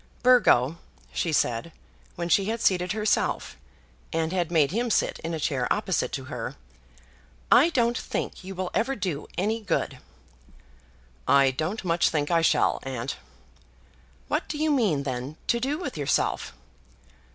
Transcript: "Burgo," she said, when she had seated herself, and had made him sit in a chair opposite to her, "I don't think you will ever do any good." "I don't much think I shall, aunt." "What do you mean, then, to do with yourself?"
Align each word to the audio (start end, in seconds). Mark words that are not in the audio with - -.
"Burgo," 0.23 0.79
she 1.13 1.31
said, 1.31 1.71
when 2.15 2.27
she 2.27 2.45
had 2.45 2.59
seated 2.59 2.93
herself, 2.93 3.55
and 4.11 4.33
had 4.33 4.49
made 4.51 4.71
him 4.71 4.89
sit 4.89 5.19
in 5.19 5.31
a 5.35 5.39
chair 5.39 5.71
opposite 5.71 6.11
to 6.13 6.23
her, 6.23 6.55
"I 7.51 7.69
don't 7.69 7.95
think 7.99 8.43
you 8.43 8.55
will 8.55 8.71
ever 8.73 8.95
do 8.95 9.27
any 9.37 9.61
good." 9.61 9.99
"I 11.27 11.51
don't 11.51 11.85
much 11.85 12.09
think 12.09 12.31
I 12.31 12.41
shall, 12.41 12.79
aunt." 12.81 13.17
"What 14.27 14.47
do 14.47 14.57
you 14.57 14.71
mean, 14.71 15.03
then, 15.03 15.37
to 15.45 15.59
do 15.59 15.77
with 15.77 15.95
yourself?" 15.95 16.51